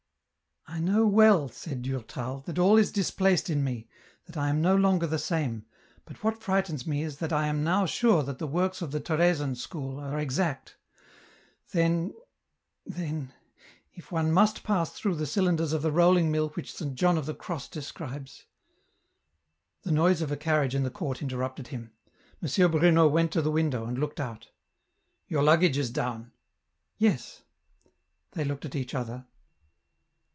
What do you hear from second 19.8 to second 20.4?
The noise of a